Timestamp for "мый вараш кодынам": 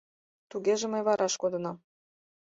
0.89-1.77